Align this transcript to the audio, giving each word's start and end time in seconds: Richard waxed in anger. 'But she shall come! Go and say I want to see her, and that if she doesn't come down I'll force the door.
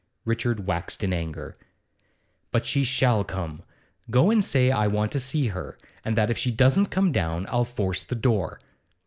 Richard 0.25 0.65
waxed 0.65 1.03
in 1.03 1.13
anger. 1.13 1.55
'But 2.51 2.65
she 2.65 2.83
shall 2.83 3.23
come! 3.23 3.61
Go 4.09 4.31
and 4.31 4.43
say 4.43 4.71
I 4.71 4.87
want 4.87 5.11
to 5.11 5.19
see 5.19 5.49
her, 5.49 5.77
and 6.03 6.17
that 6.17 6.31
if 6.31 6.39
she 6.39 6.49
doesn't 6.49 6.87
come 6.87 7.11
down 7.11 7.45
I'll 7.49 7.65
force 7.65 8.01
the 8.01 8.15
door. 8.15 8.59